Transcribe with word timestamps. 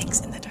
Mix 0.00 0.20
in 0.22 0.30
the 0.30 0.40
Dark. 0.40 0.49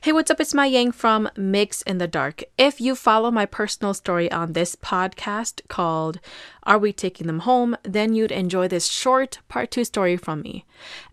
Hey, 0.00 0.12
what's 0.12 0.30
up? 0.30 0.38
It's 0.38 0.54
Mai 0.54 0.66
Yang 0.66 0.92
from 0.92 1.28
Mix 1.36 1.82
in 1.82 1.98
the 1.98 2.06
Dark. 2.06 2.44
If 2.56 2.80
you 2.80 2.94
follow 2.94 3.32
my 3.32 3.46
personal 3.46 3.94
story 3.94 4.30
on 4.30 4.52
this 4.52 4.76
podcast 4.76 5.60
called 5.66 6.20
Are 6.62 6.78
We 6.78 6.92
Taking 6.92 7.26
Them 7.26 7.40
Home? 7.40 7.76
then 7.82 8.14
you'd 8.14 8.30
enjoy 8.30 8.68
this 8.68 8.86
short 8.86 9.40
part 9.48 9.72
two 9.72 9.82
story 9.82 10.16
from 10.16 10.42
me. 10.42 10.64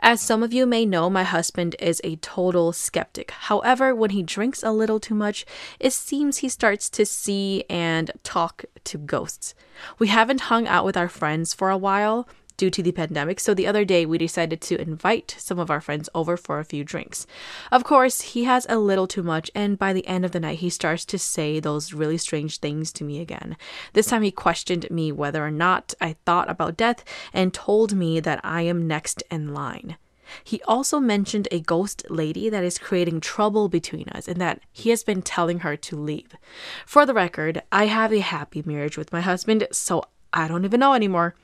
As 0.02 0.22
some 0.22 0.44
of 0.44 0.54
you 0.54 0.68
may 0.68 0.86
know, 0.86 1.10
my 1.10 1.24
husband 1.24 1.76
is 1.80 2.00
a 2.04 2.18
total 2.18 2.72
skeptic. 2.74 3.32
However, 3.32 3.96
when 3.96 4.12
he 4.12 4.22
drinks 4.22 4.62
a 4.62 4.72
little 4.72 5.00
too 5.00 5.16
much, 5.16 5.48
it 5.80 5.92
seems 5.92 6.38
he 6.38 6.48
starts 6.48 6.88
to 6.92 7.08
see 7.08 7.64
and 7.68 8.12
talk 8.22 8.66
to 8.84 9.00
ghosts. 9.00 9.56
We 9.98 10.10
haven't 10.10 10.42
hung 10.42 10.68
out 10.68 10.86
with 10.86 10.96
our 10.96 11.10
friends 11.10 11.56
for 11.56 11.72
a 11.72 11.78
while 11.78 12.28
due 12.58 12.70
to 12.70 12.84
the 12.84 12.92
pandemic. 12.92 13.40
So 13.40 13.54
the 13.54 13.68
other 13.68 13.86
day, 13.86 14.06
we 14.06 14.18
decided 14.18 14.62
to 14.62 14.80
invite 14.82 15.36
some 15.38 15.60
of 15.60 15.70
our 15.70 15.82
friends 15.82 16.10
over 16.16 16.38
for 16.38 16.60
a 16.60 16.66
few 16.66 16.84
drinks. 16.84 17.28
Of 17.72 17.84
course, 17.84 18.22
he 18.22 18.46
has 18.46 18.66
a 18.70 18.78
little 18.78 19.08
too 19.08 19.24
much, 19.24 19.52
and 19.54 19.78
by 19.78 19.94
the 19.94 20.08
end 20.08 20.26
of 20.26 20.32
the 20.32 20.40
night, 20.40 20.60
he 20.60 20.70
starts 20.70 21.06
to 21.06 21.20
say 21.20 21.60
those 21.60 21.94
really 21.94 22.18
strange 22.18 22.60
things 22.60 22.92
to 22.94 23.04
me 23.04 23.20
again. 23.20 23.58
This 23.94 24.08
time, 24.08 24.22
he 24.22 24.32
questioned 24.32 24.90
me 24.90 25.12
whether 25.12 25.46
or 25.46 25.52
not 25.52 25.94
I 26.00 26.16
thought 26.26 26.50
about 26.50 26.78
death 26.78 27.04
and 27.34 27.54
told 27.54 27.94
me 27.94 28.20
that 28.20 28.40
I 28.44 28.62
am 28.62 28.88
next 28.88 29.24
in 29.30 29.54
line. 29.54 29.98
He 30.44 30.62
also 30.64 31.00
mentioned 31.00 31.48
a 31.52 31.60
ghost 31.60 32.06
lady 32.10 32.50
that 32.50 32.64
is 32.64 32.80
creating 32.80 33.22
trouble 33.22 33.70
between 33.70 34.10
us 34.10 34.28
and 34.28 34.42
that 34.42 34.60
he 34.72 34.90
has 34.90 35.04
been 35.04 35.22
telling 35.22 35.60
her 35.60 35.78
to 35.78 35.96
leave. 35.96 36.36
For 36.86 37.06
the 37.06 37.14
record, 37.14 37.62
I 37.72 37.86
have 37.86 38.12
a 38.12 38.20
happy 38.20 38.64
marriage 38.66 38.98
with 38.98 39.14
my 39.14 39.22
husband, 39.22 39.68
so 39.72 40.04
I 40.34 40.48
don't 40.48 40.66
even 40.66 40.80
know 40.80 40.94
anymore. 40.94 41.36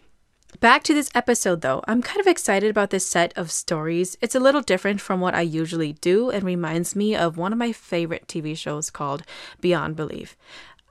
Back 0.60 0.84
to 0.84 0.94
this 0.94 1.10
episode 1.16 1.62
though, 1.62 1.82
I'm 1.88 2.04
kind 2.04 2.20
of 2.20 2.28
excited 2.28 2.70
about 2.70 2.92
this 2.92 3.06
set 3.06 3.36
of 3.36 3.50
stories. 3.50 4.18
It's 4.22 4.36
a 4.36 4.40
little 4.40 4.62
different 4.62 5.02
from 5.02 5.20
what 5.20 5.34
I 5.34 5.42
usually 5.42 5.94
do 5.94 6.30
and 6.30 6.44
reminds 6.44 6.96
me 6.96 7.16
of 7.16 7.38
one 7.38 7.52
of 7.52 7.58
my 7.58 7.72
favorite 7.72 8.28
TV 8.28 8.56
shows 8.56 8.92
called 8.92 9.24
Beyond 9.60 9.96
Belief. 9.96 10.38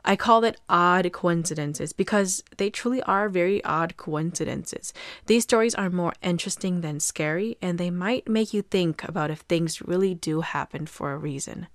I 0.05 0.17
call 0.17 0.45
it 0.45 0.61
odd 0.69 1.13
coincidences 1.13 1.93
because 1.93 2.43
they 2.57 2.71
truly 2.71 3.03
are 3.03 3.29
very 3.29 3.63
odd 3.63 3.97
coincidences. 3.97 4.93
These 5.27 5.43
stories 5.45 5.75
are 5.75 5.91
more 5.91 6.15
interesting 6.23 6.81
than 6.81 7.01
scary, 7.01 7.59
and 7.61 7.79
they 7.79 7.91
might 7.91 8.27
make 8.27 8.55
you 8.55 8.63
think 8.63 9.05
about 9.05 9.31
if 9.31 9.41
things 9.41 9.83
really 9.83 10.15
do 10.15 10.41
happen 10.41 10.87
for 10.87 11.13
a 11.13 11.19
reason. 11.19 11.67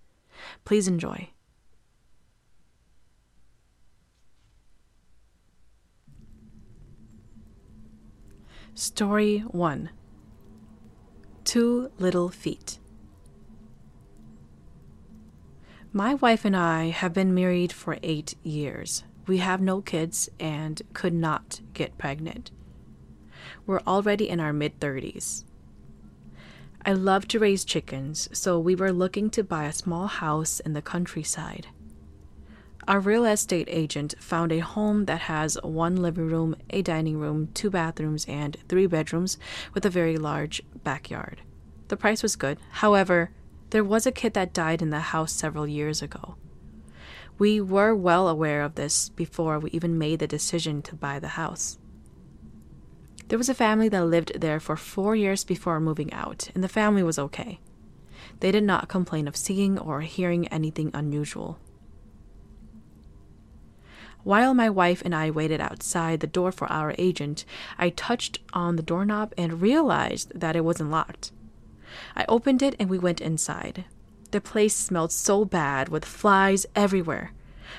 Please 0.66 0.88
enjoy. 0.88 1.30
Story 8.78 9.40
1 9.40 9.90
Two 11.46 11.92
Little 11.98 12.28
Feet. 12.28 12.78
My 15.94 16.16
wife 16.16 16.44
and 16.44 16.58
I 16.58 16.90
have 16.90 17.14
been 17.14 17.34
married 17.34 17.72
for 17.72 17.98
eight 18.04 18.36
years. 18.44 19.06
We 19.28 19.38
have 19.38 19.62
no 19.62 19.80
kids 19.80 20.28
and 20.42 20.82
could 20.92 21.14
not 21.14 21.62
get 21.74 21.98
pregnant. 21.98 22.52
We're 23.66 23.80
already 23.88 24.28
in 24.28 24.42
our 24.42 24.52
mid 24.52 24.78
30s. 24.82 25.46
I 26.86 26.92
love 26.92 27.30
to 27.30 27.40
raise 27.40 27.64
chickens, 27.64 28.28
so 28.38 28.60
we 28.60 28.76
were 28.76 28.92
looking 28.92 29.30
to 29.30 29.44
buy 29.46 29.68
a 29.68 29.72
small 29.72 30.08
house 30.08 30.60
in 30.60 30.74
the 30.74 30.82
countryside. 30.82 31.68
Our 32.88 33.00
real 33.00 33.26
estate 33.26 33.68
agent 33.72 34.14
found 34.20 34.52
a 34.52 34.60
home 34.60 35.06
that 35.06 35.22
has 35.22 35.58
one 35.64 35.96
living 35.96 36.28
room, 36.28 36.56
a 36.70 36.84
dining 36.84 37.18
room, 37.18 37.50
two 37.56 37.72
bathrooms, 37.72 38.26
and 38.26 38.58
three 38.70 38.86
bedrooms 38.86 39.40
with 39.74 39.88
a 39.88 39.90
very 39.90 40.18
large 40.18 40.62
backyard. 40.84 41.42
The 41.88 41.98
price 41.98 42.22
was 42.22 42.36
good. 42.36 42.60
However, 42.70 43.32
there 43.72 43.84
was 43.84 44.06
a 44.06 44.12
kid 44.12 44.36
that 44.36 44.54
died 44.54 44.84
in 44.84 44.92
the 44.92 45.00
house 45.00 45.32
several 45.34 45.68
years 45.68 46.04
ago. 46.04 46.36
We 47.40 47.60
were 47.60 47.96
well 47.96 48.28
aware 48.28 48.62
of 48.62 48.76
this 48.76 49.10
before 49.10 49.58
we 49.58 49.72
even 49.72 49.98
made 49.98 50.20
the 50.20 50.28
decision 50.28 50.84
to 50.84 50.96
buy 50.96 51.18
the 51.18 51.30
house. 51.30 51.80
There 53.30 53.40
was 53.40 53.50
a 53.50 53.56
family 53.56 53.90
that 53.90 54.06
lived 54.06 54.40
there 54.40 54.60
for 54.60 54.78
four 54.78 55.16
years 55.16 55.44
before 55.44 55.80
moving 55.80 56.14
out, 56.14 56.50
and 56.54 56.64
the 56.64 56.70
family 56.70 57.02
was 57.02 57.18
okay. 57.18 57.60
They 58.42 58.52
did 58.52 58.64
not 58.64 58.90
complain 58.90 59.28
of 59.28 59.36
seeing 59.36 59.80
or 59.80 60.02
hearing 60.02 60.48
anything 60.50 60.92
unusual. 60.94 61.58
While 64.26 64.56
my 64.56 64.72
wife 64.72 65.04
and 65.06 65.14
I 65.14 65.30
waited 65.30 65.62
outside 65.62 66.20
the 66.20 66.26
door 66.26 66.52
for 66.52 66.66
our 66.72 66.96
agent, 66.98 67.46
I 67.78 67.92
touched 67.92 68.40
on 68.54 68.76
the 68.76 68.82
doorknob 68.82 69.36
and 69.38 69.62
realized 69.62 70.32
that 70.34 70.56
it 70.56 70.66
wasn't 70.66 70.90
locked. 70.90 71.32
I 72.16 72.26
opened 72.28 72.64
it 72.64 72.76
and 72.80 72.90
we 72.90 72.98
went 72.98 73.22
inside. 73.22 73.86
The 74.32 74.42
place 74.42 74.76
smelled 74.76 75.12
so 75.12 75.46
bad 75.46 75.90
with 75.90 76.04
flies 76.04 76.66
everywhere. 76.76 77.34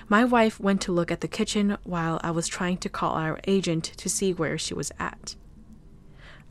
My 0.09 0.25
wife 0.25 0.61
went 0.61 0.81
to 0.83 0.93
look 0.93 1.11
at 1.11 1.21
the 1.21 1.27
kitchen 1.27 1.79
while 1.83 2.21
I 2.23 2.31
was 2.31 2.47
trying 2.47 2.78
to 2.78 2.89
call 2.89 3.15
our 3.15 3.41
agent 3.49 3.83
to 3.97 4.09
see 4.09 4.33
where 4.33 4.57
she 4.57 4.73
was 4.73 4.93
at. 5.01 5.34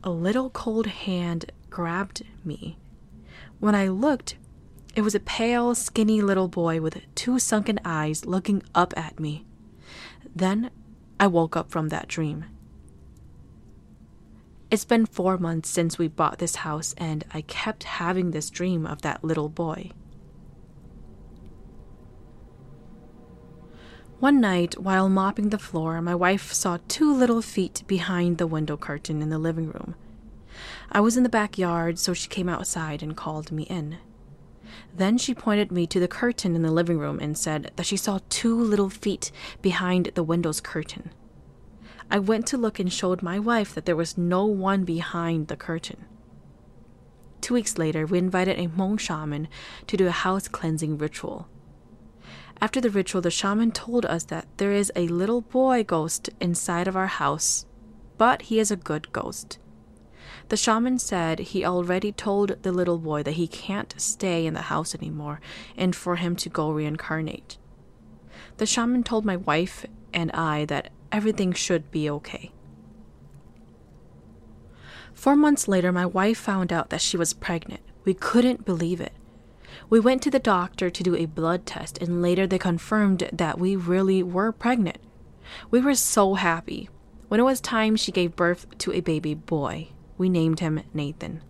A 0.03 0.09
little 0.09 0.49
cold 0.49 0.87
hand 0.87 1.53
grabbed 1.69 2.21
me. 2.43 2.77
When 3.61 3.75
I 3.75 3.87
looked, 3.87 4.35
it 4.93 5.03
was 5.03 5.15
a 5.15 5.21
pale, 5.21 5.73
skinny 5.73 6.21
little 6.21 6.49
boy 6.49 6.81
with 6.81 7.01
two 7.15 7.39
sunken 7.39 7.79
eyes 7.85 8.25
looking 8.25 8.61
up 8.75 8.93
at 8.97 9.21
me. 9.21 9.45
Then 10.35 10.69
I 11.19 11.27
woke 11.27 11.55
up 11.55 11.71
from 11.71 11.89
that 11.89 12.09
dream. 12.09 12.45
It's 14.69 14.83
been 14.83 15.05
four 15.05 15.37
months 15.37 15.69
since 15.69 15.97
we 15.97 16.09
bought 16.09 16.39
this 16.39 16.57
house, 16.57 16.93
and 16.97 17.23
I 17.33 17.41
kept 17.41 17.83
having 17.83 18.31
this 18.31 18.49
dream 18.49 18.85
of 18.85 19.01
that 19.03 19.23
little 19.23 19.47
boy. 19.47 19.91
One 24.19 24.41
night, 24.41 24.79
while 24.79 25.07
mopping 25.07 25.49
the 25.49 25.59
floor, 25.59 26.01
my 26.01 26.15
wife 26.15 26.51
saw 26.51 26.79
two 26.87 27.13
little 27.13 27.41
feet 27.41 27.83
behind 27.85 28.37
the 28.37 28.47
window 28.47 28.75
curtain 28.75 29.21
in 29.21 29.29
the 29.29 29.37
living 29.37 29.67
room. 29.67 29.95
I 30.91 30.99
was 30.99 31.15
in 31.15 31.23
the 31.23 31.29
backyard, 31.29 31.99
so 31.99 32.13
she 32.13 32.27
came 32.27 32.49
outside 32.49 33.03
and 33.03 33.15
called 33.15 33.51
me 33.51 33.63
in. 33.63 33.97
Then 34.95 35.17
she 35.17 35.33
pointed 35.33 35.71
me 35.71 35.87
to 35.87 35.99
the 35.99 36.07
curtain 36.07 36.55
in 36.55 36.61
the 36.61 36.71
living 36.71 36.97
room 36.97 37.19
and 37.19 37.37
said 37.37 37.71
that 37.75 37.85
she 37.85 37.97
saw 37.97 38.19
two 38.29 38.59
little 38.59 38.89
feet 38.89 39.31
behind 39.61 40.11
the 40.15 40.23
window's 40.23 40.61
curtain. 40.61 41.11
I 42.09 42.19
went 42.19 42.45
to 42.47 42.57
look 42.57 42.79
and 42.79 42.91
showed 42.91 43.21
my 43.21 43.39
wife 43.39 43.73
that 43.73 43.85
there 43.85 43.95
was 43.95 44.17
no 44.17 44.45
one 44.45 44.83
behind 44.83 45.47
the 45.47 45.55
curtain. 45.55 46.05
Two 47.41 47.53
weeks 47.53 47.77
later, 47.77 48.05
we 48.05 48.17
invited 48.17 48.59
a 48.59 48.67
Hmong 48.67 48.99
shaman 48.99 49.47
to 49.87 49.97
do 49.97 50.07
a 50.07 50.11
house 50.11 50.47
cleansing 50.47 50.97
ritual. 50.97 51.47
After 52.61 52.79
the 52.79 52.89
ritual, 52.89 53.21
the 53.21 53.31
shaman 53.31 53.71
told 53.71 54.05
us 54.05 54.23
that 54.25 54.47
there 54.57 54.71
is 54.71 54.91
a 54.95 55.07
little 55.07 55.41
boy 55.41 55.83
ghost 55.83 56.29
inside 56.39 56.87
of 56.87 56.95
our 56.95 57.07
house, 57.07 57.65
but 58.17 58.43
he 58.43 58.59
is 58.59 58.71
a 58.71 58.75
good 58.75 59.11
ghost. 59.11 59.59
The 60.49 60.57
shaman 60.57 60.99
said 60.99 61.39
he 61.39 61.65
already 61.65 62.11
told 62.11 62.61
the 62.61 62.71
little 62.71 62.99
boy 62.99 63.23
that 63.23 63.33
he 63.33 63.47
can't 63.47 63.93
stay 63.97 64.45
in 64.45 64.53
the 64.53 64.63
house 64.63 64.93
anymore 64.93 65.41
and 65.75 65.95
for 65.95 66.17
him 66.17 66.35
to 66.37 66.49
go 66.49 66.71
reincarnate. 66.71 67.57
The 68.57 68.65
shaman 68.65 69.03
told 69.03 69.25
my 69.25 69.37
wife 69.37 69.85
and 70.13 70.31
I 70.31 70.65
that 70.65 70.91
everything 71.11 71.51
should 71.53 71.89
be 71.91 72.09
okay. 72.09 72.51
Four 75.13 75.35
months 75.35 75.67
later, 75.67 75.91
my 75.91 76.05
wife 76.05 76.37
found 76.37 76.71
out 76.71 76.89
that 76.89 77.01
she 77.01 77.17
was 77.17 77.33
pregnant. 77.33 77.81
We 78.03 78.13
couldn't 78.13 78.65
believe 78.65 79.01
it. 79.01 79.13
We 79.89 79.99
went 79.99 80.21
to 80.23 80.31
the 80.31 80.39
doctor 80.39 80.89
to 80.89 81.03
do 81.03 81.15
a 81.15 81.25
blood 81.25 81.65
test, 81.65 81.97
and 81.97 82.21
later 82.21 82.45
they 82.45 82.59
confirmed 82.59 83.29
that 83.31 83.57
we 83.57 83.75
really 83.75 84.21
were 84.21 84.51
pregnant. 84.51 84.97
We 85.71 85.81
were 85.81 85.95
so 85.95 86.35
happy. 86.35 86.89
When 87.27 87.39
it 87.39 87.43
was 87.43 87.61
time, 87.61 87.95
she 87.95 88.11
gave 88.11 88.35
birth 88.35 88.67
to 88.79 88.93
a 88.93 88.99
baby 88.99 89.33
boy. 89.33 89.89
We 90.17 90.29
named 90.29 90.59
him 90.59 90.81
Nathan. 90.93 91.41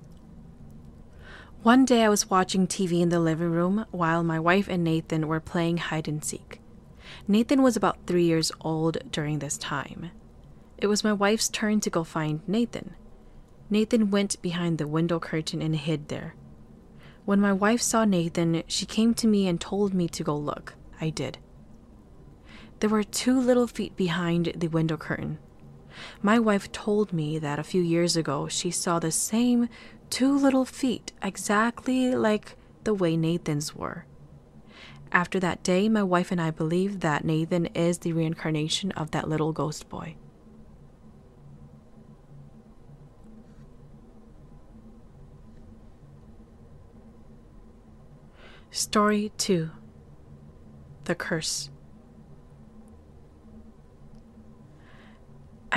One 1.63 1.85
day 1.85 2.03
I 2.03 2.09
was 2.09 2.29
watching 2.29 2.67
TV 2.67 3.01
in 3.01 3.09
the 3.09 3.19
living 3.19 3.49
room 3.49 3.85
while 3.91 4.23
my 4.23 4.39
wife 4.39 4.67
and 4.67 4.83
Nathan 4.83 5.27
were 5.27 5.39
playing 5.39 5.77
hide 5.77 6.07
and 6.07 6.23
seek. 6.23 6.61
Nathan 7.27 7.61
was 7.61 7.75
about 7.75 8.05
three 8.05 8.25
years 8.25 8.51
old 8.61 8.97
during 9.11 9.39
this 9.39 9.57
time. 9.57 10.11
It 10.77 10.87
was 10.87 11.03
my 11.03 11.13
wife's 11.13 11.49
turn 11.49 11.79
to 11.81 11.89
go 11.89 12.03
find 12.03 12.41
Nathan. 12.47 12.95
Nathan 13.69 14.11
went 14.11 14.41
behind 14.41 14.77
the 14.77 14.87
window 14.87 15.19
curtain 15.19 15.61
and 15.61 15.75
hid 15.75 16.09
there. 16.09 16.35
When 17.25 17.41
my 17.41 17.53
wife 17.53 17.81
saw 17.81 18.05
Nathan, 18.05 18.61
she 18.67 18.85
came 18.85 19.15
to 19.15 19.27
me 19.27 19.47
and 19.47 19.59
told 19.59 19.93
me 19.93 20.07
to 20.09 20.23
go 20.23 20.37
look. 20.37 20.75
I 21.01 21.09
did. 21.09 21.39
There 22.79 22.89
were 22.89 23.03
two 23.03 23.39
little 23.39 23.65
feet 23.67 23.95
behind 23.95 24.53
the 24.55 24.67
window 24.67 24.97
curtain. 24.97 25.39
My 26.21 26.39
wife 26.39 26.71
told 26.71 27.13
me 27.13 27.39
that 27.39 27.59
a 27.59 27.63
few 27.63 27.81
years 27.81 28.15
ago 28.15 28.47
she 28.47 28.71
saw 28.71 28.99
the 28.99 29.11
same 29.11 29.69
two 30.09 30.35
little 30.37 30.65
feet, 30.65 31.11
exactly 31.21 32.15
like 32.15 32.57
the 32.83 32.93
way 32.93 33.17
Nathan's 33.17 33.75
were. 33.75 34.05
After 35.11 35.39
that 35.39 35.63
day, 35.63 35.87
my 35.87 36.03
wife 36.03 36.31
and 36.31 36.41
I 36.41 36.51
believe 36.51 36.99
that 36.99 37.23
Nathan 37.23 37.67
is 37.67 37.99
the 37.99 38.13
reincarnation 38.13 38.91
of 38.93 39.11
that 39.11 39.29
little 39.29 39.53
ghost 39.53 39.87
boy. 39.89 40.15
Story 48.71 49.31
2 49.37 49.69
The 51.05 51.15
Curse 51.15 51.69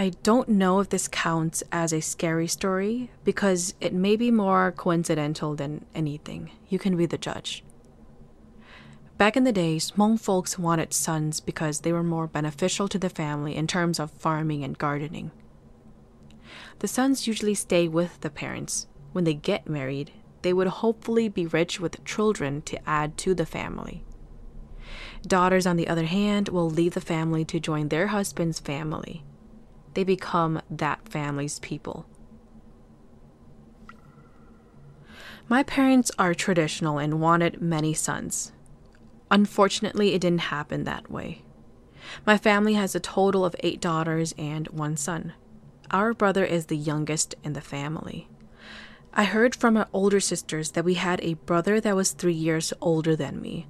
I 0.00 0.10
don't 0.22 0.48
know 0.48 0.78
if 0.78 0.90
this 0.90 1.08
counts 1.08 1.64
as 1.72 1.92
a 1.92 2.00
scary 2.00 2.46
story 2.46 3.10
because 3.24 3.74
it 3.80 3.92
may 3.92 4.14
be 4.14 4.30
more 4.30 4.70
coincidental 4.70 5.56
than 5.56 5.86
anything. 5.92 6.52
You 6.68 6.78
can 6.78 6.96
be 6.96 7.04
the 7.04 7.18
judge. 7.18 7.64
Back 9.16 9.36
in 9.36 9.42
the 9.42 9.50
days, 9.50 9.90
Hmong 9.96 10.20
folks 10.20 10.56
wanted 10.56 10.94
sons 10.94 11.40
because 11.40 11.80
they 11.80 11.92
were 11.92 12.04
more 12.04 12.28
beneficial 12.28 12.86
to 12.86 12.98
the 13.00 13.10
family 13.10 13.56
in 13.56 13.66
terms 13.66 13.98
of 13.98 14.12
farming 14.12 14.62
and 14.62 14.78
gardening. 14.78 15.32
The 16.78 16.86
sons 16.86 17.26
usually 17.26 17.54
stay 17.54 17.88
with 17.88 18.20
the 18.20 18.30
parents. 18.30 18.86
When 19.10 19.24
they 19.24 19.34
get 19.34 19.68
married, 19.68 20.12
they 20.42 20.52
would 20.52 20.68
hopefully 20.68 21.28
be 21.28 21.48
rich 21.48 21.80
with 21.80 22.04
children 22.04 22.62
to 22.62 22.88
add 22.88 23.18
to 23.18 23.34
the 23.34 23.46
family. 23.46 24.04
Daughters, 25.26 25.66
on 25.66 25.74
the 25.74 25.88
other 25.88 26.06
hand, 26.06 26.50
will 26.50 26.70
leave 26.70 26.94
the 26.94 27.00
family 27.00 27.44
to 27.46 27.58
join 27.58 27.88
their 27.88 28.06
husband's 28.06 28.60
family. 28.60 29.24
They 29.98 30.04
become 30.04 30.62
that 30.70 31.08
family's 31.08 31.58
people. 31.58 32.06
My 35.48 35.64
parents 35.64 36.12
are 36.20 36.34
traditional 36.34 36.98
and 36.98 37.20
wanted 37.20 37.60
many 37.60 37.94
sons. 37.94 38.52
Unfortunately, 39.28 40.14
it 40.14 40.20
didn't 40.20 40.52
happen 40.54 40.84
that 40.84 41.10
way. 41.10 41.42
My 42.24 42.38
family 42.38 42.74
has 42.74 42.94
a 42.94 43.00
total 43.00 43.44
of 43.44 43.56
eight 43.58 43.80
daughters 43.80 44.36
and 44.38 44.68
one 44.68 44.96
son. 44.96 45.32
Our 45.90 46.14
brother 46.14 46.44
is 46.44 46.66
the 46.66 46.76
youngest 46.76 47.34
in 47.42 47.54
the 47.54 47.60
family. 47.60 48.28
I 49.12 49.24
heard 49.24 49.56
from 49.56 49.76
our 49.76 49.88
older 49.92 50.20
sisters 50.20 50.70
that 50.70 50.84
we 50.84 50.94
had 50.94 51.18
a 51.22 51.34
brother 51.34 51.80
that 51.80 51.96
was 51.96 52.12
three 52.12 52.32
years 52.34 52.72
older 52.80 53.16
than 53.16 53.42
me. 53.42 53.66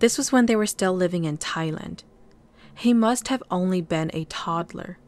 This 0.00 0.18
was 0.18 0.32
when 0.32 0.46
they 0.46 0.56
were 0.56 0.66
still 0.66 0.92
living 0.92 1.24
in 1.24 1.38
Thailand. 1.38 2.02
He 2.74 2.92
must 2.92 3.28
have 3.28 3.44
only 3.48 3.80
been 3.80 4.10
a 4.12 4.24
toddler. 4.24 4.98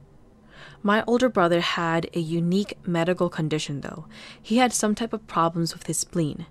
My 0.87 1.03
older 1.07 1.31
brother 1.31 1.63
had 1.63 2.11
a 2.13 2.21
unique 2.21 2.77
medical 2.87 3.31
condition, 3.31 3.81
though. 3.81 4.05
He 4.41 4.59
had 4.59 4.71
some 4.71 4.95
type 4.95 5.15
of 5.15 5.27
problems 5.27 5.73
with 5.73 5.87
his 5.87 5.97
spleen. 5.97 6.45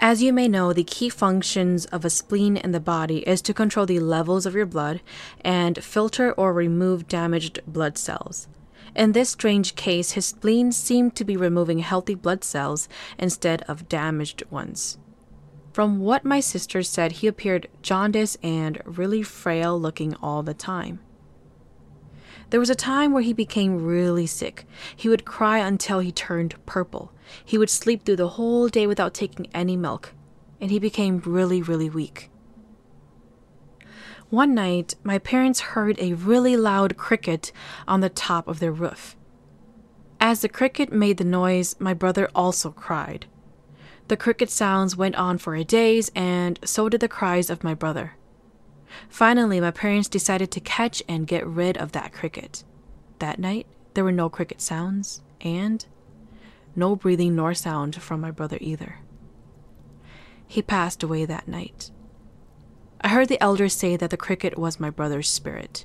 As 0.00 0.22
you 0.22 0.32
may 0.32 0.48
know, 0.48 0.72
the 0.72 0.82
key 0.82 1.10
functions 1.10 1.84
of 1.86 2.06
a 2.06 2.10
spleen 2.10 2.56
in 2.56 2.72
the 2.72 2.80
body 2.80 3.18
is 3.28 3.42
to 3.42 3.52
control 3.52 3.84
the 3.84 4.00
levels 4.00 4.46
of 4.46 4.54
your 4.54 4.64
blood 4.64 5.02
and 5.42 5.84
filter 5.84 6.32
or 6.32 6.54
remove 6.54 7.06
damaged 7.06 7.60
blood 7.66 7.98
cells. 7.98 8.48
In 8.96 9.12
this 9.12 9.28
strange 9.28 9.76
case, 9.76 10.12
his 10.12 10.24
spleen 10.24 10.72
seemed 10.72 11.14
to 11.16 11.24
be 11.24 11.36
removing 11.36 11.80
healthy 11.80 12.14
blood 12.14 12.44
cells 12.44 12.88
instead 13.18 13.60
of 13.68 13.90
damaged 13.90 14.42
ones. 14.50 14.96
From 15.74 15.98
what 15.98 16.24
my 16.24 16.40
sister 16.40 16.82
said, 16.82 17.12
he 17.12 17.26
appeared 17.26 17.68
jaundiced 17.82 18.38
and 18.42 18.80
really 18.86 19.22
frail 19.22 19.78
looking 19.78 20.14
all 20.22 20.42
the 20.42 20.54
time. 20.54 21.00
There 22.54 22.60
was 22.60 22.70
a 22.70 22.76
time 22.76 23.10
where 23.10 23.24
he 23.24 23.32
became 23.32 23.84
really 23.84 24.28
sick. 24.28 24.64
He 24.94 25.08
would 25.08 25.24
cry 25.24 25.58
until 25.58 25.98
he 25.98 26.12
turned 26.12 26.54
purple. 26.66 27.10
He 27.44 27.58
would 27.58 27.68
sleep 27.68 28.04
through 28.04 28.14
the 28.14 28.28
whole 28.38 28.68
day 28.68 28.86
without 28.86 29.12
taking 29.12 29.48
any 29.52 29.76
milk, 29.76 30.12
and 30.60 30.70
he 30.70 30.78
became 30.78 31.20
really, 31.26 31.62
really 31.62 31.90
weak. 31.90 32.30
One 34.30 34.54
night, 34.54 34.94
my 35.02 35.18
parents 35.18 35.74
heard 35.74 35.98
a 35.98 36.12
really 36.12 36.56
loud 36.56 36.96
cricket 36.96 37.50
on 37.88 38.02
the 38.02 38.08
top 38.08 38.46
of 38.46 38.60
their 38.60 38.70
roof. 38.70 39.16
As 40.20 40.40
the 40.40 40.48
cricket 40.48 40.92
made 40.92 41.16
the 41.16 41.24
noise, 41.24 41.74
my 41.80 41.92
brother 41.92 42.30
also 42.36 42.70
cried. 42.70 43.26
The 44.06 44.16
cricket 44.16 44.48
sounds 44.48 44.96
went 44.96 45.16
on 45.16 45.38
for 45.38 45.60
days, 45.64 46.08
and 46.14 46.60
so 46.62 46.88
did 46.88 47.00
the 47.00 47.08
cries 47.08 47.50
of 47.50 47.64
my 47.64 47.74
brother. 47.74 48.12
Finally, 49.08 49.60
my 49.60 49.70
parents 49.70 50.08
decided 50.08 50.50
to 50.50 50.60
catch 50.60 51.02
and 51.08 51.26
get 51.26 51.46
rid 51.46 51.76
of 51.76 51.92
that 51.92 52.12
cricket. 52.12 52.64
That 53.18 53.38
night, 53.38 53.66
there 53.94 54.04
were 54.04 54.12
no 54.12 54.28
cricket 54.28 54.60
sounds, 54.60 55.22
and 55.40 55.84
no 56.76 56.96
breathing 56.96 57.36
nor 57.36 57.54
sound 57.54 58.00
from 58.02 58.20
my 58.20 58.30
brother 58.30 58.58
either. 58.60 59.00
He 60.46 60.62
passed 60.62 61.02
away 61.02 61.24
that 61.24 61.48
night. 61.48 61.90
I 63.00 63.08
heard 63.08 63.28
the 63.28 63.42
elders 63.42 63.74
say 63.74 63.96
that 63.96 64.10
the 64.10 64.16
cricket 64.16 64.58
was 64.58 64.80
my 64.80 64.90
brother's 64.90 65.28
spirit. 65.28 65.84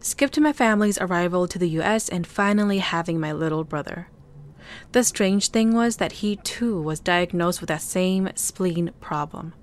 Skip 0.00 0.30
to 0.32 0.40
my 0.40 0.52
family's 0.52 0.98
arrival 0.98 1.48
to 1.48 1.58
the 1.58 1.68
US 1.80 2.08
and 2.08 2.26
finally 2.26 2.78
having 2.78 3.18
my 3.18 3.32
little 3.32 3.64
brother. 3.64 4.08
The 4.92 5.04
strange 5.04 5.48
thing 5.48 5.72
was 5.72 5.96
that 5.96 6.12
he 6.12 6.36
too 6.36 6.80
was 6.80 7.00
diagnosed 7.00 7.60
with 7.60 7.68
that 7.68 7.82
same 7.82 8.30
spleen 8.34 8.92
problem. 9.00 9.54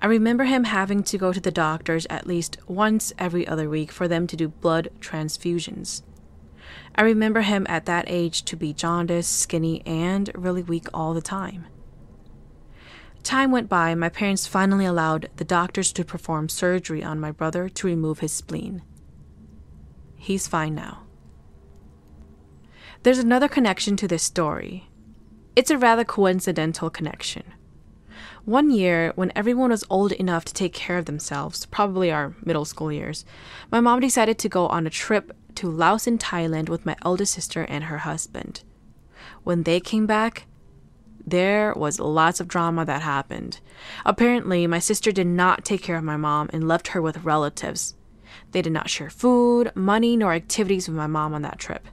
I 0.00 0.06
remember 0.06 0.44
him 0.44 0.64
having 0.64 1.02
to 1.04 1.18
go 1.18 1.32
to 1.32 1.40
the 1.40 1.50
doctors 1.50 2.06
at 2.08 2.26
least 2.26 2.56
once 2.68 3.12
every 3.18 3.46
other 3.46 3.68
week 3.68 3.90
for 3.90 4.06
them 4.06 4.26
to 4.28 4.36
do 4.36 4.48
blood 4.48 4.90
transfusions. 5.00 6.02
I 6.94 7.02
remember 7.02 7.40
him 7.40 7.66
at 7.68 7.86
that 7.86 8.04
age 8.06 8.44
to 8.44 8.56
be 8.56 8.72
jaundiced, 8.72 9.36
skinny, 9.38 9.84
and 9.84 10.30
really 10.34 10.62
weak 10.62 10.86
all 10.94 11.14
the 11.14 11.20
time. 11.20 11.66
Time 13.22 13.50
went 13.50 13.68
by, 13.68 13.90
and 13.90 14.00
my 14.00 14.08
parents 14.08 14.46
finally 14.46 14.84
allowed 14.84 15.28
the 15.36 15.44
doctors 15.44 15.92
to 15.92 16.04
perform 16.04 16.48
surgery 16.48 17.02
on 17.02 17.20
my 17.20 17.32
brother 17.32 17.68
to 17.68 17.86
remove 17.86 18.20
his 18.20 18.32
spleen. 18.32 18.82
He's 20.16 20.46
fine 20.46 20.74
now. 20.74 21.04
There's 23.02 23.18
another 23.18 23.48
connection 23.48 23.96
to 23.96 24.08
this 24.08 24.22
story. 24.22 24.88
It's 25.56 25.70
a 25.70 25.78
rather 25.78 26.04
coincidental 26.04 26.90
connection. 26.90 27.44
One 28.44 28.70
year, 28.70 29.12
when 29.14 29.32
everyone 29.34 29.70
was 29.70 29.84
old 29.90 30.12
enough 30.12 30.44
to 30.46 30.54
take 30.54 30.72
care 30.72 30.98
of 30.98 31.04
themselves, 31.04 31.66
probably 31.66 32.10
our 32.10 32.34
middle 32.44 32.64
school 32.64 32.90
years, 32.90 33.24
my 33.70 33.80
mom 33.80 34.00
decided 34.00 34.38
to 34.38 34.48
go 34.48 34.66
on 34.68 34.86
a 34.86 34.90
trip 34.90 35.32
to 35.56 35.70
Laos 35.70 36.06
in 36.06 36.18
Thailand 36.18 36.68
with 36.68 36.86
my 36.86 36.96
eldest 37.04 37.34
sister 37.34 37.62
and 37.64 37.84
her 37.84 37.98
husband. 37.98 38.62
When 39.44 39.64
they 39.64 39.80
came 39.80 40.06
back, 40.06 40.46
there 41.26 41.74
was 41.74 42.00
lots 42.00 42.40
of 42.40 42.48
drama 42.48 42.84
that 42.84 43.02
happened. 43.02 43.60
Apparently, 44.04 44.66
my 44.66 44.78
sister 44.78 45.12
did 45.12 45.26
not 45.26 45.64
take 45.64 45.82
care 45.82 45.96
of 45.96 46.04
my 46.04 46.16
mom 46.16 46.48
and 46.52 46.66
left 46.66 46.88
her 46.88 47.02
with 47.02 47.24
relatives. 47.24 47.94
They 48.52 48.62
did 48.62 48.72
not 48.72 48.88
share 48.88 49.10
food, 49.10 49.72
money, 49.74 50.16
nor 50.16 50.32
activities 50.32 50.88
with 50.88 50.96
my 50.96 51.06
mom 51.06 51.34
on 51.34 51.42
that 51.42 51.58
trip. 51.58 51.86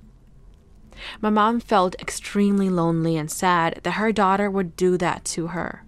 My 1.21 1.29
mom 1.29 1.59
felt 1.59 1.95
extremely 1.99 2.69
lonely 2.69 3.17
and 3.17 3.29
sad 3.29 3.81
that 3.83 3.91
her 3.91 4.11
daughter 4.11 4.49
would 4.49 4.75
do 4.75 4.97
that 4.97 5.25
to 5.25 5.47
her. 5.47 5.84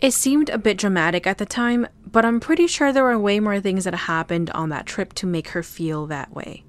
It 0.00 0.12
seemed 0.12 0.50
a 0.50 0.58
bit 0.58 0.76
dramatic 0.76 1.26
at 1.26 1.38
the 1.38 1.46
time, 1.46 1.86
but 2.10 2.24
I'm 2.24 2.40
pretty 2.40 2.66
sure 2.66 2.92
there 2.92 3.04
were 3.04 3.18
way 3.18 3.40
more 3.40 3.60
things 3.60 3.84
that 3.84 3.94
happened 3.94 4.50
on 4.50 4.68
that 4.68 4.86
trip 4.86 5.12
to 5.14 5.26
make 5.26 5.48
her 5.48 5.62
feel 5.62 6.06
that 6.06 6.34
way. 6.34 6.64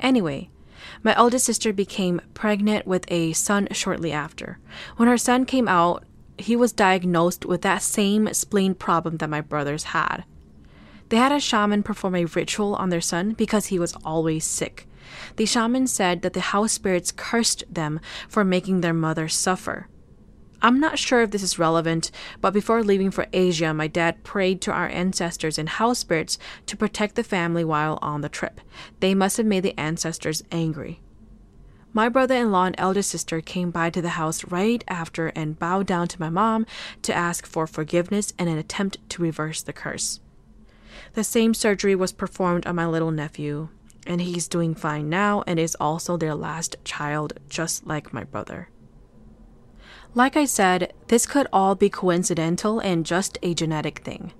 Anyway, 0.00 0.50
my 1.02 1.14
eldest 1.16 1.46
sister 1.46 1.72
became 1.72 2.20
pregnant 2.34 2.86
with 2.86 3.04
a 3.08 3.32
son 3.32 3.68
shortly 3.70 4.12
after. 4.12 4.58
When 4.96 5.08
her 5.08 5.18
son 5.18 5.46
came 5.46 5.68
out, 5.68 6.04
he 6.36 6.56
was 6.56 6.72
diagnosed 6.72 7.44
with 7.44 7.62
that 7.62 7.82
same 7.82 8.32
spleen 8.34 8.74
problem 8.74 9.18
that 9.18 9.30
my 9.30 9.40
brothers 9.40 9.84
had. 9.84 10.24
They 11.08 11.16
had 11.18 11.32
a 11.32 11.40
shaman 11.40 11.82
perform 11.82 12.14
a 12.14 12.24
ritual 12.24 12.74
on 12.74 12.88
their 12.88 13.00
son 13.00 13.32
because 13.32 13.66
he 13.66 13.78
was 13.78 13.94
always 14.04 14.44
sick. 14.44 14.88
The 15.36 15.46
shaman 15.46 15.86
said 15.86 16.22
that 16.22 16.32
the 16.32 16.40
house 16.40 16.72
spirits 16.72 17.12
cursed 17.12 17.64
them 17.72 18.00
for 18.28 18.44
making 18.44 18.80
their 18.80 18.94
mother 18.94 19.28
suffer. 19.28 19.88
I'm 20.64 20.78
not 20.78 20.96
sure 20.96 21.22
if 21.22 21.32
this 21.32 21.42
is 21.42 21.58
relevant, 21.58 22.12
but 22.40 22.52
before 22.52 22.84
leaving 22.84 23.10
for 23.10 23.26
Asia, 23.32 23.74
my 23.74 23.88
dad 23.88 24.22
prayed 24.22 24.60
to 24.62 24.72
our 24.72 24.86
ancestors 24.86 25.58
and 25.58 25.68
house 25.68 25.98
spirits 25.98 26.38
to 26.66 26.76
protect 26.76 27.16
the 27.16 27.24
family 27.24 27.64
while 27.64 27.98
on 28.00 28.20
the 28.20 28.28
trip. 28.28 28.60
They 29.00 29.12
must 29.12 29.38
have 29.38 29.46
made 29.46 29.64
the 29.64 29.78
ancestors 29.78 30.44
angry. 30.52 31.00
My 31.92 32.08
brother 32.08 32.36
in 32.36 32.52
law 32.52 32.66
and 32.66 32.76
eldest 32.78 33.10
sister 33.10 33.40
came 33.40 33.72
by 33.72 33.90
to 33.90 34.00
the 34.00 34.10
house 34.10 34.44
right 34.44 34.84
after 34.86 35.28
and 35.28 35.58
bowed 35.58 35.88
down 35.88 36.06
to 36.08 36.20
my 36.20 36.30
mom 36.30 36.64
to 37.02 37.12
ask 37.12 37.44
for 37.44 37.66
forgiveness 37.66 38.32
and 38.38 38.48
an 38.48 38.56
attempt 38.56 38.98
to 39.10 39.22
reverse 39.22 39.62
the 39.62 39.72
curse. 39.72 40.20
The 41.14 41.24
same 41.24 41.54
surgery 41.54 41.96
was 41.96 42.12
performed 42.12 42.66
on 42.66 42.76
my 42.76 42.86
little 42.86 43.10
nephew, 43.10 43.68
and 44.06 44.20
he's 44.20 44.46
doing 44.46 44.76
fine 44.76 45.08
now 45.10 45.42
and 45.46 45.58
is 45.58 45.76
also 45.80 46.16
their 46.16 46.36
last 46.36 46.76
child, 46.84 47.34
just 47.48 47.84
like 47.84 48.12
my 48.12 48.22
brother. 48.24 48.68
Like 50.14 50.36
I 50.36 50.44
said, 50.44 50.92
this 51.08 51.24
could 51.24 51.46
all 51.52 51.74
be 51.74 51.88
coincidental 51.88 52.80
and 52.80 53.06
just 53.06 53.38
a 53.42 53.54
genetic 53.54 54.00
thing. 54.00 54.32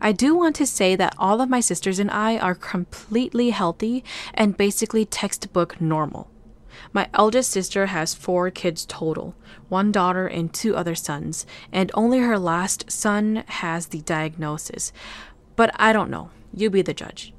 I 0.00 0.12
do 0.12 0.36
want 0.36 0.54
to 0.56 0.66
say 0.66 0.94
that 0.94 1.14
all 1.18 1.40
of 1.40 1.50
my 1.50 1.58
sisters 1.58 1.98
and 1.98 2.10
I 2.10 2.38
are 2.38 2.54
completely 2.54 3.50
healthy 3.50 4.04
and 4.32 4.56
basically 4.56 5.04
textbook 5.04 5.80
normal. 5.80 6.30
My 6.92 7.08
eldest 7.14 7.50
sister 7.50 7.86
has 7.86 8.14
four 8.14 8.50
kids 8.50 8.86
total 8.86 9.34
one 9.68 9.90
daughter 9.90 10.26
and 10.26 10.52
two 10.52 10.76
other 10.76 10.94
sons, 10.94 11.46
and 11.72 11.90
only 11.94 12.18
her 12.18 12.38
last 12.38 12.90
son 12.90 13.44
has 13.46 13.86
the 13.86 14.02
diagnosis. 14.02 14.92
But 15.56 15.70
I 15.76 15.92
don't 15.92 16.10
know. 16.10 16.30
You 16.54 16.70
be 16.70 16.82
the 16.82 16.94
judge. 16.94 17.32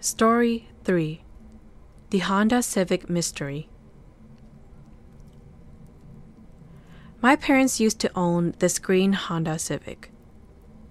Story 0.00 0.68
3 0.84 1.22
the 2.10 2.18
Honda 2.18 2.60
Civic 2.60 3.08
Mystery. 3.08 3.68
My 7.22 7.36
parents 7.36 7.78
used 7.78 8.00
to 8.00 8.10
own 8.16 8.56
this 8.58 8.80
green 8.80 9.12
Honda 9.12 9.60
Civic. 9.60 10.10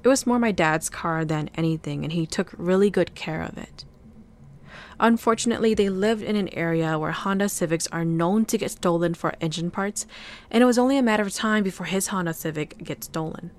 It 0.01 0.07
was 0.07 0.25
more 0.25 0.39
my 0.39 0.53
dad's 0.53 0.89
car 0.89 1.25
than 1.25 1.49
anything, 1.55 2.05
and 2.05 2.13
he 2.13 2.25
took 2.25 2.53
really 2.57 2.89
good 2.89 3.15
care 3.15 3.41
of 3.41 3.57
it. 3.57 3.83
Unfortunately, 4.97 5.73
they 5.73 5.89
lived 5.89 6.21
in 6.21 6.38
an 6.38 6.53
area 6.53 6.97
where 6.97 7.11
Honda 7.11 7.49
Civics 7.49 7.88
are 7.88 8.05
known 8.05 8.45
to 8.45 8.57
get 8.57 8.71
stolen 8.71 9.13
for 9.13 9.33
engine 9.41 9.71
parts, 9.71 10.07
and 10.49 10.63
it 10.63 10.65
was 10.65 10.77
only 10.77 10.97
a 10.97 11.03
matter 11.03 11.23
of 11.23 11.33
time 11.33 11.65
before 11.65 11.88
his 11.88 12.07
Honda 12.07 12.33
Civic 12.33 12.77
gets 12.81 13.07
stolen. 13.07 13.51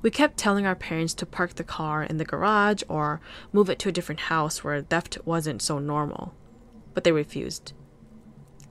We 0.00 0.10
kept 0.10 0.36
telling 0.36 0.64
our 0.64 0.76
parents 0.76 1.14
to 1.14 1.26
park 1.26 1.54
the 1.54 1.64
car 1.64 2.02
in 2.04 2.18
the 2.18 2.24
garage 2.24 2.82
or 2.88 3.20
move 3.52 3.68
it 3.68 3.78
to 3.80 3.88
a 3.88 3.92
different 3.92 4.20
house 4.22 4.62
where 4.62 4.80
theft 4.80 5.18
wasn't 5.24 5.60
so 5.60 5.78
normal, 5.78 6.34
but 6.94 7.02
they 7.04 7.12
refused. 7.12 7.72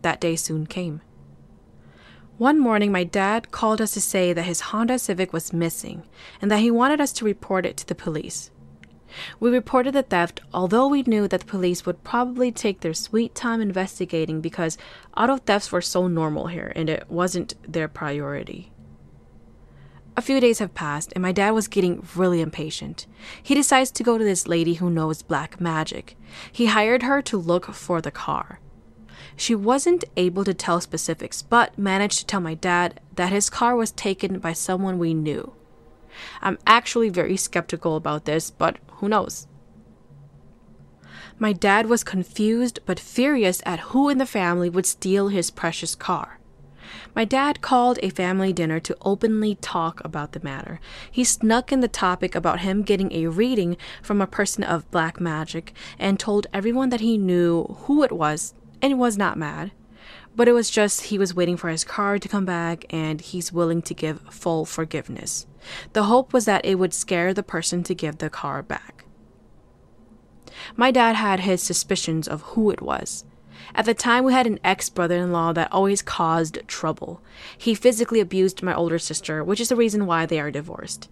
That 0.04 0.22
day 0.22 0.36
soon 0.38 0.68
came. 0.68 1.02
One 2.38 2.60
morning, 2.60 2.92
my 2.92 3.04
dad 3.04 3.52
called 3.52 3.82
us 3.82 3.92
to 3.94 4.02
say 4.02 4.32
that 4.32 4.44
his 4.44 4.62
Honda 4.62 5.00
Civic 5.00 5.34
was 5.34 5.52
missing 5.52 6.04
and 6.42 6.52
that 6.52 6.60
he 6.60 6.70
wanted 6.70 7.02
us 7.02 7.12
to 7.14 7.26
report 7.26 7.66
it 7.66 7.76
to 7.78 7.88
the 7.88 7.96
police. 7.96 8.52
We 9.40 9.50
reported 9.50 9.94
the 9.94 10.04
theft, 10.04 10.42
although 10.54 10.88
we 10.88 11.02
knew 11.04 11.28
that 11.28 11.42
the 11.42 11.46
police 11.46 11.86
would 11.86 12.04
probably 12.04 12.52
take 12.52 12.82
their 12.82 12.94
sweet 12.94 13.34
time 13.34 13.60
investigating 13.60 14.40
because 14.40 14.78
auto 15.16 15.38
thefts 15.38 15.72
were 15.72 15.82
so 15.82 16.08
normal 16.08 16.48
here 16.48 16.72
and 16.76 16.90
it 16.90 17.10
wasn't 17.10 17.56
their 17.68 17.88
priority. 17.88 18.72
A 20.18 20.22
few 20.22 20.40
days 20.40 20.58
have 20.58 20.74
passed, 20.74 21.14
and 21.14 21.22
my 21.22 21.32
dad 21.32 21.52
was 21.52 21.68
getting 21.68 22.04
really 22.16 22.42
impatient. 22.42 23.06
He 23.42 23.54
decides 23.54 23.92
to 23.92 24.04
go 24.04 24.18
to 24.18 24.24
this 24.24 24.48
lady 24.48 24.74
who 24.74 24.90
knows 24.90 25.22
black 25.22 25.62
magic. 25.62 26.18
He 26.52 26.66
hired 26.66 27.04
her 27.04 27.22
to 27.22 27.38
look 27.38 27.68
for 27.68 28.02
the 28.02 28.10
car. 28.10 28.60
She 29.36 29.54
wasn't 29.54 30.06
able 30.16 30.44
to 30.44 30.56
tell 30.56 30.82
specifics, 30.82 31.44
but 31.44 31.78
managed 31.78 32.18
to 32.18 32.26
tell 32.26 32.40
my 32.40 32.56
dad 32.56 33.00
that 33.14 33.32
his 33.32 33.52
car 33.52 33.76
was 33.76 33.92
taken 33.92 34.40
by 34.40 34.54
someone 34.54 34.98
we 34.98 35.14
knew. 35.14 35.54
I'm 36.42 36.58
actually 36.66 37.10
very 37.10 37.38
skeptical 37.38 37.96
about 37.96 38.26
this, 38.26 38.50
but 38.50 38.80
who 38.94 39.08
knows? 39.08 39.46
My 41.38 41.54
dad 41.54 41.86
was 41.86 42.04
confused 42.04 42.80
but 42.88 43.00
furious 43.00 43.62
at 43.68 43.92
who 43.92 44.10
in 44.10 44.18
the 44.18 44.26
family 44.26 44.72
would 44.72 44.88
steal 44.88 45.28
his 45.28 45.52
precious 45.52 45.94
car. 45.94 46.40
My 47.16 47.26
dad 47.26 47.62
called 47.62 48.00
a 48.02 48.10
family 48.10 48.54
dinner 48.54 48.80
to 48.82 48.98
openly 49.02 49.56
talk 49.56 50.04
about 50.04 50.32
the 50.32 50.40
matter. 50.44 50.80
He 51.10 51.24
snuck 51.24 51.72
in 51.72 51.82
the 51.82 51.88
topic 51.88 52.36
about 52.36 52.62
him 52.62 52.84
getting 52.84 53.12
a 53.12 53.28
reading 53.28 53.78
from 54.02 54.22
a 54.22 54.28
person 54.28 54.64
of 54.64 54.90
black 54.92 55.20
magic 55.20 55.74
and 55.98 56.20
told 56.20 56.48
everyone 56.54 56.90
that 56.90 57.02
he 57.02 57.18
knew 57.18 57.64
who 57.86 58.04
it 58.04 58.12
was 58.12 58.54
and 58.82 59.00
was 59.00 59.18
not 59.18 59.38
mad. 59.38 59.72
But 60.36 60.48
it 60.48 60.54
was 60.54 60.70
just 60.70 61.06
he 61.06 61.18
was 61.18 61.34
waiting 61.34 61.58
for 61.58 61.70
his 61.70 61.84
car 61.84 62.20
to 62.20 62.28
come 62.28 62.46
back 62.46 62.86
and 62.92 63.20
he's 63.20 63.52
willing 63.52 63.82
to 63.82 63.94
give 63.94 64.22
full 64.30 64.66
forgiveness. 64.66 65.48
The 65.94 66.04
hope 66.04 66.32
was 66.32 66.46
that 66.46 66.64
it 66.64 66.76
would 66.76 66.94
scare 66.94 67.34
the 67.34 67.44
person 67.44 67.84
to 67.84 67.96
give 67.96 68.20
the 68.20 68.30
car 68.30 68.62
back. 68.62 69.06
My 70.76 70.92
dad 70.92 71.16
had 71.16 71.42
his 71.42 71.62
suspicions 71.62 72.28
of 72.28 72.42
who 72.42 72.70
it 72.70 72.82
was. 72.82 73.26
At 73.76 73.86
the 73.86 73.94
time, 73.94 74.24
we 74.24 74.34
had 74.34 74.48
an 74.48 74.60
ex 74.64 74.90
brother 74.90 75.18
in 75.18 75.32
law 75.32 75.54
that 75.54 75.72
always 75.72 76.02
caused 76.02 76.68
trouble. 76.68 77.22
He 77.58 77.76
physically 77.76 78.20
abused 78.20 78.64
my 78.64 78.74
older 78.74 79.00
sister, 79.00 79.44
which 79.44 79.60
is 79.60 79.70
the 79.70 79.76
reason 79.76 80.06
why 80.06 80.26
they 80.26 80.40
are 80.40 80.52
divorced. 80.52 81.10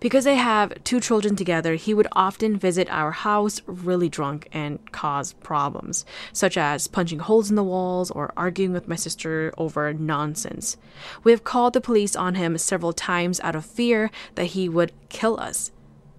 Because 0.00 0.24
they 0.24 0.34
have 0.34 0.82
two 0.82 1.00
children 1.00 1.36
together, 1.36 1.76
he 1.76 1.94
would 1.94 2.08
often 2.12 2.58
visit 2.58 2.90
our 2.90 3.12
house 3.12 3.62
really 3.66 4.08
drunk 4.08 4.48
and 4.52 4.80
cause 4.90 5.32
problems, 5.34 6.04
such 6.32 6.56
as 6.56 6.88
punching 6.88 7.20
holes 7.20 7.50
in 7.50 7.56
the 7.56 7.62
walls 7.62 8.10
or 8.10 8.32
arguing 8.36 8.72
with 8.72 8.88
my 8.88 8.96
sister 8.96 9.54
over 9.56 9.92
nonsense. 9.92 10.76
We 11.22 11.30
have 11.30 11.44
called 11.44 11.72
the 11.72 11.80
police 11.80 12.16
on 12.16 12.34
him 12.34 12.58
several 12.58 12.92
times 12.92 13.40
out 13.40 13.54
of 13.54 13.64
fear 13.64 14.10
that 14.34 14.46
he 14.46 14.68
would 14.68 14.92
kill 15.08 15.38
us. 15.38 15.70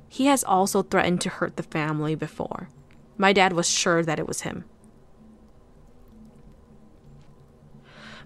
He 0.08 0.28
has 0.28 0.44
also 0.44 0.84
threatened 0.84 1.20
to 1.22 1.30
hurt 1.30 1.58
the 1.58 1.64
family 1.64 2.16
before. 2.16 2.70
My 3.18 3.34
dad 3.34 3.52
was 3.52 3.70
sure 3.70 4.04
that 4.04 4.20
it 4.20 4.28
was 4.28 4.42
him. 4.42 4.64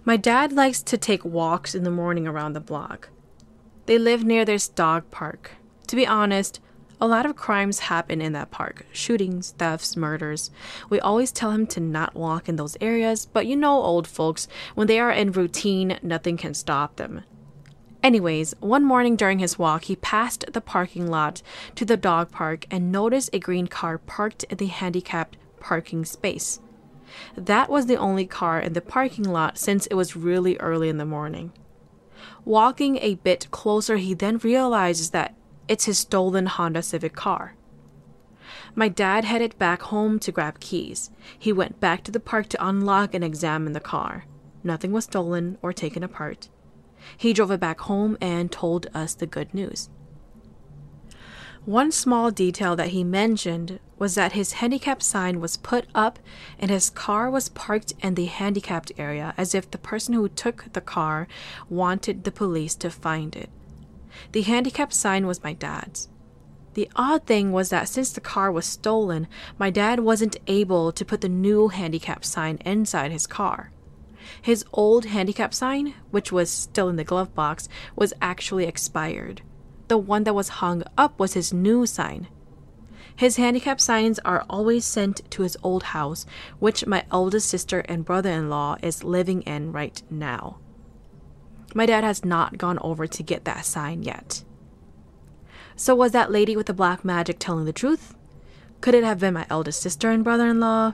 My 0.07 0.15
dad 0.15 0.53
likes 0.53 0.81
to 0.83 0.97
take 0.97 1.25
walks 1.25 1.75
in 1.75 1.83
the 1.83 1.91
morning 1.91 2.29
around 2.29 2.53
the 2.53 2.61
block. 2.61 3.09
They 3.87 3.97
live 3.97 4.23
near 4.23 4.45
this 4.45 4.69
dog 4.69 5.11
park. 5.11 5.51
To 5.87 5.97
be 5.97 6.07
honest, 6.07 6.61
a 7.01 7.07
lot 7.09 7.25
of 7.25 7.35
crimes 7.35 7.79
happen 7.79 8.21
in 8.21 8.31
that 8.31 8.49
park 8.49 8.85
shootings, 8.93 9.51
thefts, 9.57 9.97
murders. 9.97 10.49
We 10.89 11.01
always 11.01 11.33
tell 11.33 11.51
him 11.51 11.67
to 11.67 11.81
not 11.81 12.15
walk 12.15 12.47
in 12.47 12.55
those 12.55 12.77
areas, 12.79 13.25
but 13.25 13.47
you 13.47 13.57
know, 13.57 13.81
old 13.81 14.07
folks, 14.07 14.47
when 14.75 14.87
they 14.87 14.97
are 14.97 15.11
in 15.11 15.33
routine, 15.33 15.99
nothing 16.01 16.37
can 16.37 16.53
stop 16.53 16.95
them. 16.95 17.23
Anyways, 18.01 18.55
one 18.61 18.85
morning 18.85 19.17
during 19.17 19.39
his 19.39 19.59
walk, 19.59 19.83
he 19.83 19.97
passed 19.97 20.45
the 20.53 20.61
parking 20.61 21.07
lot 21.07 21.41
to 21.75 21.83
the 21.83 21.97
dog 21.97 22.31
park 22.31 22.65
and 22.71 22.93
noticed 22.93 23.31
a 23.33 23.39
green 23.39 23.67
car 23.67 23.97
parked 23.97 24.45
in 24.45 24.55
the 24.55 24.67
handicapped 24.67 25.35
parking 25.59 26.05
space. 26.05 26.61
That 27.35 27.69
was 27.69 27.85
the 27.85 27.97
only 27.97 28.25
car 28.25 28.59
in 28.59 28.73
the 28.73 28.81
parking 28.81 29.23
lot 29.23 29.57
since 29.57 29.85
it 29.87 29.95
was 29.95 30.15
really 30.15 30.57
early 30.57 30.89
in 30.89 30.97
the 30.97 31.05
morning. 31.05 31.51
Walking 32.45 32.97
a 32.97 33.15
bit 33.15 33.49
closer, 33.51 33.97
he 33.97 34.13
then 34.13 34.37
realizes 34.37 35.11
that 35.11 35.35
it's 35.67 35.85
his 35.85 35.97
stolen 35.97 36.45
Honda 36.45 36.81
Civic 36.81 37.13
car. 37.13 37.55
My 38.75 38.87
dad 38.87 39.25
headed 39.25 39.57
back 39.57 39.81
home 39.83 40.19
to 40.19 40.31
grab 40.31 40.59
keys. 40.59 41.09
He 41.37 41.51
went 41.51 41.79
back 41.79 42.03
to 42.03 42.11
the 42.11 42.19
park 42.19 42.47
to 42.49 42.65
unlock 42.65 43.13
and 43.13 43.23
examine 43.23 43.73
the 43.73 43.79
car. 43.79 44.25
Nothing 44.63 44.91
was 44.91 45.05
stolen 45.05 45.57
or 45.61 45.73
taken 45.73 46.03
apart. 46.03 46.49
He 47.17 47.33
drove 47.33 47.51
it 47.51 47.59
back 47.59 47.81
home 47.81 48.17
and 48.21 48.51
told 48.51 48.87
us 48.93 49.13
the 49.13 49.25
good 49.25 49.53
news. 49.53 49.89
One 51.65 51.91
small 51.91 52.31
detail 52.31 52.75
that 52.75 52.89
he 52.89 53.03
mentioned 53.03 53.79
was 53.97 54.15
that 54.15 54.33
his 54.33 54.53
handicap 54.53 55.01
sign 55.01 55.39
was 55.39 55.57
put 55.57 55.85
up 55.95 56.19
and 56.59 56.69
his 56.69 56.89
car 56.89 57.29
was 57.29 57.49
parked 57.49 57.93
in 58.01 58.15
the 58.15 58.25
handicapped 58.25 58.91
area 58.97 59.33
as 59.37 59.55
if 59.55 59.69
the 59.69 59.77
person 59.77 60.13
who 60.13 60.29
took 60.29 60.71
the 60.73 60.81
car 60.81 61.27
wanted 61.69 62.23
the 62.23 62.31
police 62.31 62.75
to 62.75 62.89
find 62.89 63.35
it. 63.35 63.49
The 64.31 64.43
handicap 64.43 64.93
sign 64.93 65.25
was 65.27 65.43
my 65.43 65.53
dad's. 65.53 66.09
The 66.73 66.89
odd 66.95 67.25
thing 67.25 67.51
was 67.51 67.69
that 67.69 67.89
since 67.89 68.11
the 68.11 68.21
car 68.21 68.51
was 68.51 68.65
stolen, 68.65 69.27
my 69.57 69.69
dad 69.69 69.99
wasn't 70.01 70.37
able 70.45 70.91
to 70.91 71.05
put 71.05 71.21
the 71.21 71.29
new 71.29 71.69
handicap 71.69 72.23
sign 72.23 72.57
inside 72.57 73.11
his 73.11 73.25
car. 73.25 73.71
His 74.41 74.63
old 74.73 75.05
handicap 75.05 75.53
sign, 75.53 75.95
which 76.11 76.31
was 76.31 76.51
still 76.51 76.89
in 76.89 76.97
the 76.97 77.03
glove 77.03 77.33
box, 77.33 77.67
was 77.95 78.13
actually 78.21 78.65
expired 78.65 79.41
the 79.87 79.97
one 79.97 80.23
that 80.25 80.35
was 80.35 80.49
hung 80.49 80.83
up 80.97 81.19
was 81.19 81.33
his 81.33 81.53
new 81.53 81.85
sign. 81.85 82.27
His 83.17 83.37
handicap 83.37 83.81
signs 83.81 84.19
are 84.19 84.45
always 84.47 84.85
sent 84.85 85.29
to 85.31 85.41
his 85.41 85.57
old 85.63 85.81
house, 85.83 86.27
which 86.59 86.85
my 86.85 87.03
eldest 87.11 87.49
sister 87.49 87.79
and 87.79 88.05
brother 88.05 88.29
in 88.29 88.47
law 88.47 88.77
is 88.83 89.03
living 89.03 89.41
in 89.41 89.71
right 89.71 90.01
now. 90.07 90.59
My 91.73 91.87
dad 91.87 92.03
has 92.03 92.23
not 92.23 92.59
gone 92.59 92.77
over 92.79 93.07
to 93.07 93.23
get 93.23 93.43
that 93.45 93.65
sign 93.65 94.03
yet. 94.03 94.43
So, 95.75 95.95
was 95.95 96.11
that 96.11 96.31
lady 96.31 96.55
with 96.55 96.67
the 96.67 96.75
black 96.75 97.03
magic 97.03 97.37
telling 97.39 97.65
the 97.65 97.73
truth? 97.73 98.15
Could 98.81 98.93
it 98.93 99.03
have 99.03 99.19
been 99.19 99.33
my 99.33 99.47
eldest 99.49 99.81
sister 99.81 100.11
and 100.11 100.23
brother 100.23 100.47
in 100.47 100.59
law? 100.59 100.93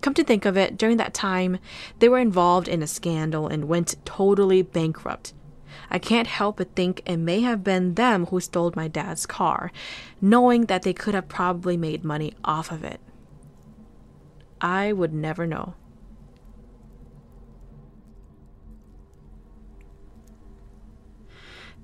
Come 0.00 0.14
to 0.14 0.24
think 0.24 0.46
of 0.46 0.56
it, 0.56 0.78
during 0.78 0.96
that 0.96 1.12
time, 1.12 1.58
they 1.98 2.08
were 2.08 2.18
involved 2.18 2.68
in 2.68 2.82
a 2.82 2.86
scandal 2.86 3.48
and 3.48 3.68
went 3.68 3.96
totally 4.06 4.62
bankrupt. 4.62 5.34
I 5.90 5.98
can't 5.98 6.28
help 6.28 6.58
but 6.58 6.74
think 6.74 7.02
it 7.04 7.16
may 7.16 7.40
have 7.40 7.64
been 7.64 7.94
them 7.94 8.26
who 8.26 8.40
stole 8.40 8.72
my 8.76 8.88
dad's 8.88 9.26
car, 9.26 9.72
knowing 10.20 10.66
that 10.66 10.82
they 10.82 10.92
could 10.92 11.14
have 11.14 11.28
probably 11.28 11.76
made 11.76 12.04
money 12.04 12.32
off 12.44 12.70
of 12.70 12.84
it. 12.84 13.00
I 14.60 14.92
would 14.92 15.12
never 15.12 15.46
know. 15.46 15.74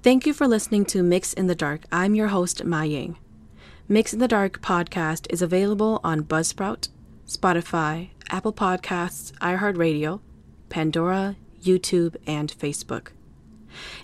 Thank 0.02 0.24
you 0.24 0.32
for 0.32 0.46
listening 0.46 0.84
to 0.86 1.02
Mix 1.02 1.32
in 1.32 1.48
the 1.48 1.56
Dark. 1.56 1.84
I'm 1.90 2.14
your 2.14 2.28
host, 2.28 2.64
Ma 2.64 2.82
Ying. 2.82 3.18
Mix 3.88 4.12
in 4.12 4.20
the 4.20 4.28
Dark 4.28 4.62
podcast 4.62 5.26
is 5.30 5.42
available 5.42 6.00
on 6.04 6.22
Buzzsprout, 6.22 6.90
Spotify, 7.26 8.10
Apple 8.30 8.52
Podcasts, 8.52 9.32
iHeartRadio, 9.38 10.20
Pandora, 10.68 11.34
YouTube, 11.60 12.14
and 12.24 12.56
Facebook. 12.56 13.08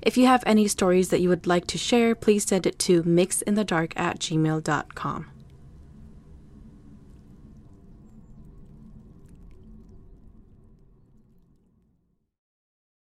If 0.01 0.17
you 0.17 0.27
have 0.27 0.43
any 0.47 0.69
stories 0.69 1.09
that 1.11 1.21
you 1.21 1.29
would 1.29 1.47
like 1.47 1.67
to 1.69 1.79
share, 1.79 2.15
please 2.15 2.45
send 2.45 2.67
it 2.67 2.79
to 2.81 3.03
mixinthedark 3.03 3.93
at 3.97 4.19
gmail.com. 4.19 5.27